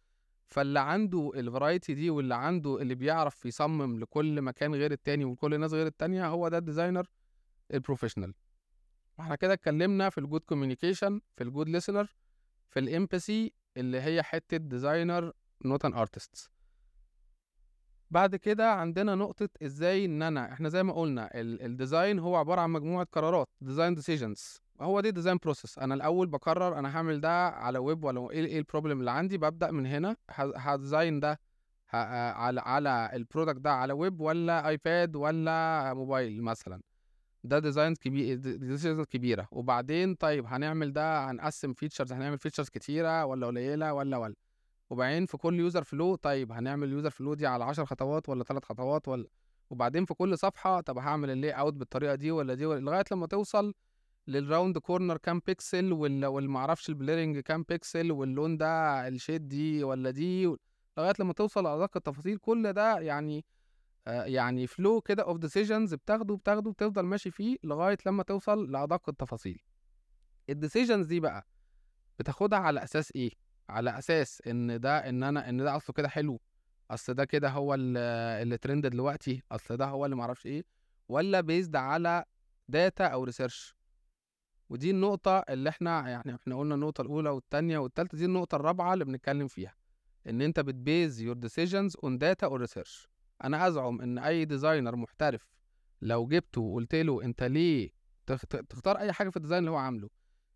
فاللي 0.48 0.80
عنده 0.80 1.32
ال 1.36 1.43
variety 1.43 1.94
دي 1.94 2.10
واللي 2.10 2.36
عنده 2.36 2.82
اللي 2.82 2.96
بيعرف 2.96 3.46
يصمم 3.46 4.00
لكل 4.00 4.42
مكان 4.42 4.76
غير 4.76 4.92
التاني 4.92 5.26
ولكل 5.26 5.54
الناس 5.54 5.74
غير 5.74 5.88
التانية 5.88 6.28
هو 6.28 6.48
ده 6.48 6.58
ال 6.58 6.63
designer 6.63 7.08
ال 7.74 7.78
professional 7.78 8.34
إحنا 9.20 9.36
كده 9.36 9.54
اتكلمنا 9.54 10.10
في 10.10 10.18
ال 10.18 10.23
good 10.23 10.42
communication 10.42 11.22
في 11.36 11.44
ال 11.44 11.51
good 11.51 11.78
listener 11.78 12.08
في 12.70 12.80
ال 12.80 12.89
empathy 12.89 13.54
اللي 13.78 14.02
هي 14.02 14.24
حتة 14.24 14.58
designer 14.58 15.34
not 15.66 15.86
an 15.86 15.94
artist 15.94 16.52
بعد 18.12 18.36
كده 18.36 18.72
عندنا 18.74 19.16
نقطة 19.16 19.50
إزاي 19.64 20.06
إن 20.06 20.22
أنا 20.22 20.54
إحنا 20.54 20.70
زي 20.70 20.84
ما 20.84 20.94
قلنا 20.94 21.30
ال 21.36 21.48
design 21.48 22.20
هو 22.20 22.36
عبارة 22.36 22.62
عن 22.62 22.70
مجموعة 22.70 23.08
قرارات 23.12 23.48
design 23.62 23.96
decisions 23.96 24.62
هو 24.82 25.00
دي 25.02 25.12
design 25.12 25.38
process 25.38 25.80
أنا 25.80 25.96
الأول 25.96 26.28
بقرر 26.28 26.80
أنا 26.80 26.98
هعمل 26.98 27.22
ده 27.22 27.48
على 27.48 27.80
ويب 27.80 28.04
ولا 28.04 28.32
إيه 28.32 28.46
إيه 28.46 28.60
ال 28.60 28.65
problem 28.65 29.00
اللي 29.00 29.12
عندي 29.12 29.38
ببدأ 29.38 29.72
من 29.72 29.86
هنا 29.86 30.16
ه 30.38 30.50
design 30.50 31.20
ده 31.20 31.40
على 31.94 32.62
على 32.62 33.10
ال 33.14 33.19
product 33.19 33.58
ده 33.60 33.72
على 33.72 33.94
ويب 33.94 34.22
ولا 34.22 34.68
ايباد 34.70 35.16
ولا 35.16 35.94
موبايل 35.94 36.44
مثلا. 36.44 36.82
ده 37.44 37.60
decision 37.60 37.96
كبير 37.96 38.36
decision 38.38 39.04
كبيرة. 39.04 39.48
وبعدين 39.52 40.16
طيب 40.16 40.46
هنعمل 40.46 40.94
ده 40.94 41.32
هنقسم 41.32 41.74
features 41.74 42.14
هنعمل 42.14 42.38
features 42.38 42.70
كتيرة 42.70 43.26
ولا 43.26 43.48
قليلة 43.48 43.94
ولا 43.94 44.18
ولا. 44.18 44.36
وبعدين 44.90 45.26
في 45.26 45.38
كل 45.38 45.60
user 45.60 45.84
flow 45.84 46.16
طيب 46.16 46.52
هنعمل 46.52 46.92
user 46.92 47.10
flow 47.10 47.34
دي 47.34 47.48
على 47.48 47.64
10 47.64 47.86
خطوات 47.86 48.30
ولا 48.30 48.44
3 48.44 48.66
خطوات 48.66 49.08
ولا. 49.08 49.28
وبعدين 49.70 50.06
في 50.06 50.14
كل 50.14 50.38
صفحة 50.38 50.82
طب 50.82 50.98
هعمل 50.98 51.30
ال 51.30 51.52
layout 51.52 51.74
بالطريقة 51.74 52.16
دي 52.16 52.32
ولا 52.32 52.54
دي 52.54 52.66
ولا. 52.66 52.80
لغاية 52.80 53.04
لما 53.12 53.28
توصل 53.28 53.74
لل 54.28 54.42
round 54.42 54.78
corner 54.78 55.18
كام 55.18 55.42
بيكسل 55.48 55.94
والمعرفش 55.94 56.90
ال 56.90 56.95
blurring 56.95 57.40
كام 57.40 57.64
بيكسل 57.70 58.12
واللون 58.12 58.58
ده 58.58 59.08
ال 59.08 59.14
shade 59.14 59.48
دي 59.48 59.84
ولا 59.84 60.12
دي. 60.12 60.56
لغاية 60.98 61.14
لما 61.20 61.34
توصل 61.34 61.64
لأدق 61.64 61.98
التفاصيل 61.98 62.38
كل 62.38 62.74
ده 62.74 63.00
يعني 63.00 63.46
يعني 64.08 64.68
flow 64.68 65.02
كده 65.02 65.24
of 65.24 65.38
decisions 65.38 65.94
بتاخده 65.94 66.36
بتاخده 66.36 66.72
بتفضل 66.72 67.02
ماشي 67.02 67.32
فيه 67.32 67.58
لغاية 67.64 67.98
لما 68.06 68.24
توصل 68.24 68.72
لأدق 68.72 69.10
التفاصيل. 69.10 69.62
ال 70.50 70.55
decisions 70.55 71.06
دي 71.06 71.20
بقى 71.20 71.48
بتاخدها 72.20 72.60
على 72.60 72.84
أساس 72.84 73.12
إيه؟ 73.16 73.32
على 73.70 73.98
أساس 73.98 74.42
إن 74.48 74.80
ده 74.80 75.10
إن 75.10 75.24
أنا 75.24 75.50
إن 75.50 75.58
ده 75.58 75.76
أصله 75.76 75.94
كده 75.94 76.08
حلو. 76.10 76.40
أصل 76.92 77.14
ده 77.14 77.26
كده 77.26 77.50
هو 77.50 77.74
اللي 77.74 78.58
ترند 78.58 78.88
دلوقتي 78.88 79.44
أصل 79.52 79.78
ده 79.78 79.86
هو 79.86 80.06
اللي 80.06 80.16
معرفش 80.16 80.46
إيه. 80.46 80.64
ولا 81.10 81.42
based 81.42 81.76
على 81.76 82.24
data 82.68 83.06
أو 83.06 83.24
research 83.24 83.76
ودي 84.70 84.92
النقطة 84.92 85.40
اللي 85.40 85.70
إحنا 85.70 86.10
يعني 86.10 86.36
إحنا 86.36 86.58
قلنا 86.58 86.76
النقطة 86.76 87.02
الأولى 87.02 87.30
والتانية 87.30 87.78
والتالتة 87.78 88.18
دي 88.18 88.26
النقطة 88.26 88.56
الرابعة 88.56 88.94
اللي 88.94 89.06
بنتكلم 89.06 89.48
فيها. 89.48 89.76
إن 90.28 90.42
أنت 90.42 90.60
بت 90.60 90.81
base 90.81 91.22
your 91.22 91.36
decisions 91.36 91.98
on 92.04 92.18
data 92.18 92.48
or 92.48 92.62
research 92.62 93.10
أنا 93.44 93.68
أزعم 93.68 94.02
إن 94.02 94.18
أي 94.18 94.46
designer 94.46 94.96
محترف 94.96 95.50
لو 96.02 96.28
جبته 96.28 96.62
وقلت 96.62 96.96
له 96.96 97.24
أنت 97.24 97.44
ليه 97.44 97.90
تختار 98.70 98.98
أي 98.98 99.14
حاجة 99.14 99.30
في 99.30 99.38
ال 99.38 99.41
design 99.41 99.60
اللي 99.60 99.72
هو 99.72 99.76
عامله. 99.76 100.10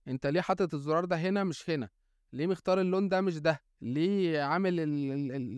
أنت 0.07 0.27
ليه 0.27 0.41
حاطط 0.41 0.73
الزرار 0.73 1.05
ده 1.05 1.15
هنا 1.15 1.43
مش 1.43 1.69
هنا؟ 1.69 1.89
ليه 2.33 2.47
مختار 2.47 2.81
اللون 2.81 3.09
ده 3.09 3.21
مش 3.21 3.39
ده؟ 3.39 3.61
ليه 3.81 4.41
عامل 4.41 4.79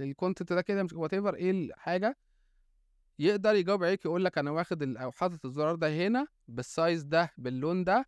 ال 0.02 0.08
content 0.08 0.54
ده 0.54 0.62
كده 0.62 0.84
مش 0.84 0.94
whatever 0.94 1.36
إيه 1.36 1.52
الحاجة؟ 1.52 2.18
يقدر 3.20 3.56
يجاوب 3.56 3.84
عليك 3.84 4.06
يقول 4.06 4.26
لك 4.26 4.38
أنا 4.38 4.52
واخد 4.52 4.98
أو 4.98 5.12
حاطط 5.12 5.46
الزرار 5.46 5.76
ده 5.76 6.08
هنا 6.08 6.28
بال 6.48 6.67
size 6.67 7.04
ده 7.04 7.32
باللون 7.38 7.84
ده 7.84 8.06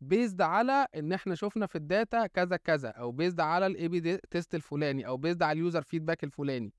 based 0.00 0.42
على 0.42 0.86
إن 0.94 1.12
إحنا 1.12 1.34
شفنا 1.34 1.66
في 1.66 1.76
ال 1.76 1.86
data 1.86 2.26
كذا 2.26 2.56
كذا 2.56 2.88
أو 2.88 3.12
based 3.12 3.40
على 3.40 3.66
ال 3.66 3.88
A/B 3.88 4.16
test 4.16 4.54
الفلاني 4.54 5.06
أو 5.06 5.16
based 5.16 5.42
على 5.42 5.52
ال 5.52 5.58
user 5.58 5.82
feedback 5.82 6.24
الفلاني. 6.24 6.72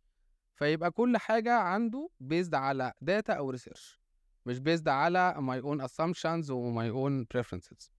فيبقى 0.59 0.91
كل 0.91 1.17
حاجة 1.17 1.53
عنده 1.53 2.09
based 2.19 2.55
على 2.55 2.93
data 3.01 3.33
أو 3.33 3.49
research 3.49 3.99
مش 4.45 4.59
based 4.59 4.87
على 4.87 5.33
my 5.37 5.59
own 5.59 5.81
assumptions 5.81 6.51
و 6.51 6.64
my 6.64 6.89
own 6.89 7.25
preferences 7.33 7.91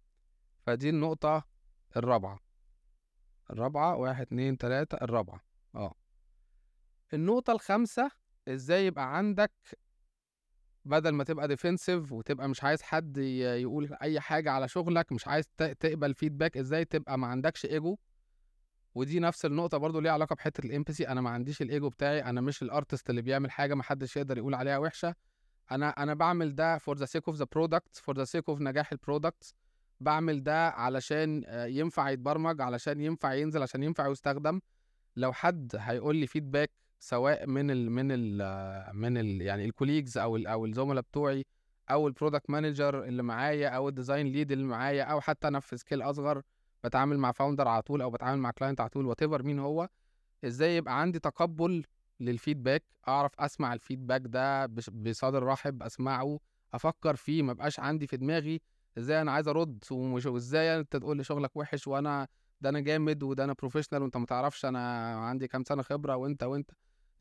فدي 0.67 0.89
النقطة 0.91 1.45
الرابعة. 1.97 2.39
الرابعة 3.51 3.97
واحد 3.97 4.23
اتنين 4.23 4.59
تلاتة 4.59 4.97
الرابعة. 5.03 5.41
آه. 5.75 5.95
النقطة 7.15 7.53
الخامسة 7.53 8.11
إزاي 8.49 8.87
يبقى 8.87 9.17
عندك 9.17 9.53
بدل 10.85 11.11
ما 11.11 11.25
تبقى 11.25 11.49
defensive 11.49 12.13
وتبقى 12.13 12.49
مش 12.49 12.65
عايز 12.65 12.83
حد 12.83 13.17
يقول 13.19 13.97
أي 14.03 14.21
حاجة 14.21 14.51
على 14.51 14.69
شغلك 14.69 15.13
مش 15.13 15.29
عايز 15.29 15.49
تقبل 15.57 16.15
feedback 16.15 16.57
إزاي 16.57 16.85
تبقى 16.85 17.19
ما 17.19 17.27
عندكش 17.27 17.67
ايجو 17.67 17.97
ودي 18.95 19.21
نفس 19.21 19.45
النقطة 19.45 19.79
برضو 19.79 20.01
ليها 20.01 20.13
علاقة 20.13 20.35
بحتة 20.35 20.67
ال 20.67 20.72
empathy 20.72 21.09
أنا 21.09 21.21
ما 21.21 21.31
عنديش 21.31 21.63
الإيجو 21.63 21.89
بتاعي 21.89 22.25
أنا 22.25 22.41
مش 22.41 22.63
ال 22.63 22.70
artist 22.70 23.11
اللي 23.11 23.23
بيعمل 23.23 23.51
حاجة 23.51 23.75
ما 23.75 23.83
حدش 23.83 24.17
يقدر 24.17 24.39
يقول 24.39 24.55
عليها 24.55 24.79
وحشة. 24.79 25.15
أنا 25.73 25.89
أنا 25.89 26.15
بعمل 26.15 26.55
ده 26.55 26.79
for 26.79 26.97
the 26.97 27.05
sake 27.07 27.29
of 27.29 27.37
the 27.37 27.47
product 27.53 27.97
for 27.97 28.17
the 28.17 28.25
sake 28.25 28.49
of 28.49 28.61
نجاح 28.61 28.93
ال 28.93 29.00
product 29.00 29.55
بعمل 30.01 30.43
ده 30.43 30.69
علشان 30.69 31.45
ينفع 31.49 32.11
يتبرمج 32.11 32.61
علشان 32.61 33.01
ينفع 33.01 33.35
ينزل 33.35 33.63
عشان 33.63 33.83
ينفع 33.83 34.09
يستخدم. 34.09 34.61
لو 35.17 35.33
حد 35.33 35.77
هيقول 35.79 36.17
لي 36.17 36.27
feedback 36.27 36.71
سواء 36.99 37.47
من 37.47 37.71
ال 37.71 37.91
من 37.91 38.07
ال 38.11 38.97
من 38.97 39.17
ال 39.19 39.43
يعني 39.43 39.65
ال 39.65 39.70
colleagues 39.70 40.19
أو 40.19 40.37
ال 40.37 40.47
أو 40.47 40.67
الزملاء 40.67 41.03
بتوعي 41.03 41.45
أو 41.91 42.09
ال 42.09 42.14
product 42.14 42.51
manager 42.51 43.05
اللي 43.05 43.23
معايا 43.23 43.69
أو 43.69 43.89
ال 43.89 43.94
design 43.94 44.27
lead 44.27 44.53
اللي 44.53 44.65
معايا 44.65 45.03
أو 45.05 45.21
حتى 45.21 45.49
أنا 45.49 45.61
في 45.61 45.77
scale 45.77 46.03
أصغر 46.03 46.43
بتعامل 46.85 47.19
مع 47.19 47.33
founder 47.33 47.69
على 47.69 47.83
طول 47.83 48.03
أو 48.03 48.11
بتعامل 48.11 48.41
مع 48.41 48.51
client 48.51 48.81
على 48.81 48.91
طول 48.91 49.07
what 49.07 49.23
مين 49.25 49.59
هو 49.59 49.89
إزاي 50.45 50.77
يبقى 50.77 51.01
عندي 51.01 51.19
تقبل 51.19 51.85
لل 52.21 52.34
feedback 52.34 52.85
أعرف 53.09 53.33
أسمع 53.41 53.73
ال 53.73 53.78
feedback 53.78 54.23
ده 54.25 54.67
بصدر 54.93 55.43
رحب 55.43 55.83
أسمعه 55.83 56.41
أفكر 56.75 57.17
فيه 57.17 57.43
ما 57.43 57.53
بقاش 57.53 57.81
عندي 57.81 58.07
في 58.07 58.17
دماغي 58.17 58.61
إزاي 58.99 59.21
أنا 59.23 59.33
عايز 59.33 59.49
أرد 59.49 59.85
وإزاي 59.91 60.79
أنت 60.81 60.97
تقول 60.97 61.17
لي 61.17 61.25
شغلك 61.25 61.57
وحش 61.57 61.87
وأنا 61.87 62.29
ده 62.61 62.69
أنا 62.69 62.81
جامد 62.81 63.23
وده 63.23 63.45
أنا 63.45 63.53
professional 63.53 64.03
وأنت 64.03 64.17
ما 64.17 64.27
تعرفش 64.27 64.65
أنا 64.65 65.15
عندي 65.17 65.49
كام 65.49 65.65
سنة 65.65 65.83
خبرة 65.83 66.17
وأنت 66.17 66.43
وأنت. 66.43 66.71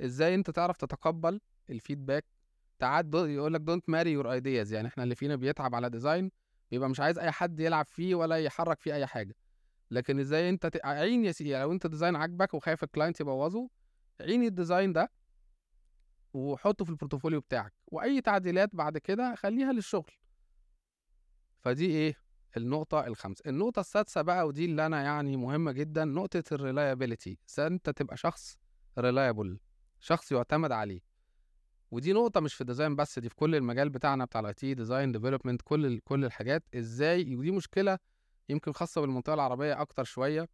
إزاي 0.01 0.35
أنت 0.35 0.49
تعرف 0.49 0.77
تتقبل 0.77 1.39
ال 1.69 1.75
feedback 1.75 2.25
ساعات 2.79 3.05
يقول 3.13 3.53
لك 3.53 3.61
don't 3.61 3.89
marry 3.89 4.11
your 4.11 4.31
ideas 4.31 4.73
يعني 4.73 4.87
إحنا 4.87 5.03
اللي 5.03 5.15
فينا 5.15 5.35
بيتعب 5.35 5.75
على 5.75 5.89
design 5.89 6.31
بيبقى 6.71 6.89
مش 6.89 6.99
عايز 6.99 7.19
أي 7.19 7.31
حد 7.31 7.59
يلعب 7.59 7.85
فيه 7.85 8.15
ولا 8.15 8.35
يحرك 8.37 8.79
فيه 8.81 8.93
أي 8.93 9.05
حاجة. 9.05 9.35
لكن 9.91 10.19
إزاي 10.19 10.49
أنت 10.49 10.65
ت... 10.65 10.85
شيل 10.85 11.25
يا 11.25 11.31
سيدي 11.31 11.59
لو 11.59 11.71
أنت 11.71 11.87
design 11.87 12.15
عاجبك 12.15 12.53
وخايف 12.53 12.83
ال 12.83 12.89
client 12.89 13.21
يبوظه 13.21 13.69
شيل 14.21 14.43
ال 14.43 14.50
design 14.50 14.93
ده 14.93 15.11
وحطه 16.33 16.85
في 16.85 16.91
ال 16.91 16.96
portfolio 16.96 17.39
بتاعك 17.39 17.73
وأي 17.87 18.21
تعديلات 18.21 18.75
بعد 18.75 18.97
كده 18.97 19.35
خليها 19.35 19.73
للشغل. 19.73 20.11
فدي 21.59 21.85
إيه؟ 21.85 22.15
النقطة 22.57 23.07
الخامسة. 23.07 23.49
النقطة 23.49 23.79
السادسة 23.79 24.21
بقى 24.21 24.47
ودي 24.47 24.65
اللي 24.65 24.85
أنا 24.85 25.03
يعني 25.03 25.37
مهمة 25.37 25.71
جدا 25.71 26.05
نقطة 26.05 26.43
ال 26.51 26.58
reliability 26.58 27.37
أنت 27.59 27.89
تبقى 27.89 28.17
شخص 28.17 28.57
reliable 28.99 29.59
شخص 29.99 30.31
يعتمد 30.31 30.71
عليه. 30.71 31.01
ودي 31.91 32.13
نقطة 32.13 32.39
مش 32.39 32.53
في 32.53 32.61
ال 32.61 32.66
design 32.66 32.95
بس 32.95 33.19
دي 33.19 33.29
في 33.29 33.35
كل 33.35 33.55
المجال 33.55 33.89
بتاعنا 33.89 34.25
بتاع 34.25 34.41
ال 34.41 34.53
IT 34.53 34.73
design 34.73 35.11
development 35.11 35.61
كل 35.61 35.99
كل 35.99 36.25
الحاجات. 36.25 36.63
إزاي؟ 36.75 37.35
ودي 37.35 37.51
مشكلة 37.51 37.97
يمكن 38.49 38.71
خاصة 38.71 39.01
بالمنطقة 39.01 39.33
العربية 39.33 39.81
أكتر 39.81 40.03
شوية 40.03 40.49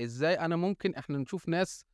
إزاي 0.00 0.34
أنا 0.34 0.56
ممكن 0.56 0.94
إحنا 0.94 1.18
نشوف 1.18 1.48
ناس 1.48 1.84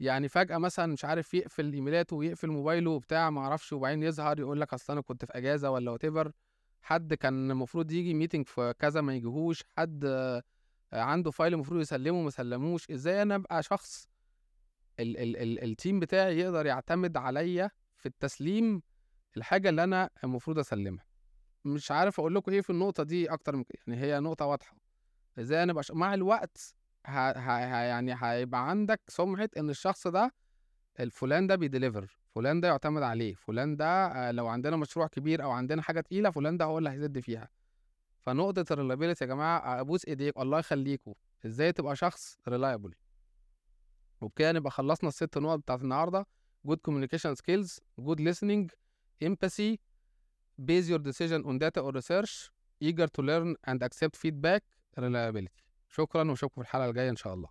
يعني 0.00 0.28
فجأة 0.28 0.58
مثلا 0.58 0.86
مش 0.86 1.04
عارف 1.04 1.34
يقفل 1.34 1.72
emailاته 1.72 2.16
ويقفل 2.16 2.48
موبايله 2.48 2.90
وبتاع 2.90 3.30
معرفش 3.30 3.72
وبعدين 3.72 4.02
يظهر 4.02 4.40
يقول 4.40 4.60
لك 4.60 4.74
أصل 4.74 4.92
أنا 4.92 5.02
كنت 5.02 5.24
في 5.24 5.32
أجازة 5.32 5.70
ولا 5.70 5.90
what 5.90 6.32
حد 6.82 7.14
كان 7.14 7.50
المفروض 7.50 7.92
يجي 7.92 8.14
meeting 8.14 8.46
في 8.46 8.74
كذا 8.78 9.00
ما 9.00 9.14
يجيهوش 9.14 9.64
حد 9.76 10.04
عنده 10.92 11.30
file 11.30 11.54
المفروض 11.54 11.80
يسلمه 11.80 12.22
ما 12.22 12.30
سلموش 12.30 12.90
إزاي 12.90 13.22
أنا 13.22 13.34
أبقى 13.34 13.62
شخص 13.62 14.08
ال 15.00 15.16
ال 15.16 15.36
ال 15.36 15.64
ال 15.64 15.71
team 15.71 16.00
بتاعي 16.00 16.38
يقدر 16.38 16.66
يعتمد 16.66 17.16
عليا 17.16 17.70
في 17.96 18.06
التسليم 18.06 18.82
الحاجة 19.36 19.68
اللي 19.68 19.84
أنا 19.84 20.10
المفروض 20.24 20.58
أسلمها؟ 20.58 21.05
مش 21.66 21.90
عارف 21.90 22.20
أقول 22.20 22.34
لكم 22.34 22.52
إيه 22.52 22.60
في 22.60 22.70
النقطة 22.70 23.02
دي 23.02 23.26
أكتر 23.32 23.56
من 23.56 23.64
يعني 23.86 24.00
هي 24.00 24.20
نقطة 24.20 24.46
واضحة. 24.46 24.76
إزاي 25.38 25.62
أنا 25.62 25.82
ش... 25.82 25.90
مع 25.92 26.14
الوقت 26.14 26.74
ه... 27.06 27.30
ه... 27.30 27.58
يعني 27.60 28.14
هيبقى 28.18 28.70
عندك 28.70 29.00
سمعة 29.08 29.50
إن 29.56 29.70
الشخص 29.70 30.06
ده 30.06 30.34
الفلان 31.00 31.46
ده 31.46 31.56
بي 31.56 31.70
deliver 31.70 32.18
فلان 32.34 32.60
ده 32.60 32.68
يعتمد 32.68 33.02
عليه 33.02 33.34
فلان 33.34 33.76
ده 33.76 34.06
آه، 34.06 34.30
لو 34.30 34.46
عندنا 34.46 34.76
مشروع 34.76 35.06
كبير 35.06 35.42
أو 35.42 35.50
عندنا 35.50 35.82
حاجة 35.82 36.00
تقيلة 36.00 36.30
فلان 36.30 36.56
ده 36.56 36.64
هو 36.64 36.78
اللي 36.78 36.90
هيسد 36.90 37.20
فيها. 37.20 37.48
فنقطة 38.20 38.64
ال 38.70 38.75
reliability 38.75 39.24
يا 39.24 39.28
جماعة 39.28 39.80
أبوس 39.80 40.04
إيديك 40.04 40.36
الله 40.38 40.58
يخليكم 40.58 41.14
إزاي 41.46 41.72
تبقى 41.72 41.96
شخص 41.96 42.38
ريلايبل 42.48 42.94
وبكده 44.20 44.52
نبقى 44.52 44.70
خلصنا 44.70 45.08
الست 45.08 45.38
نقط 45.38 45.58
بتاعت 45.58 45.82
النهارده. 45.82 46.26
Good 46.68 46.78
communication 46.88 47.34
skills 47.36 47.78
good 48.00 48.18
listening 48.20 48.68
empathy 49.24 49.76
base 50.58 50.88
your 50.88 50.98
decision 50.98 51.44
on 51.44 51.58
data 51.58 51.80
or 51.80 51.92
research 51.92 52.50
eager 52.80 53.06
to 53.08 53.22
learn 53.22 53.54
and 53.68 53.82
accept 53.82 54.16
feedback 54.16 54.62
reliability 54.98 55.62
شكرا 55.88 56.30
واشوفكم 56.30 56.62
في 56.62 56.68
الحلقة 56.68 56.88
الجايه 56.90 57.10
ان 57.10 57.16
شاء 57.16 57.34
الله 57.34 57.48